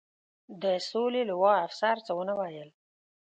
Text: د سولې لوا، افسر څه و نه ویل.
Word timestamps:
د 0.61 0.63
سولې 0.89 1.21
لوا، 1.31 1.53
افسر 1.67 1.95
څه 2.05 2.11
و 2.17 2.21
نه 2.29 2.33
ویل. 2.39 2.69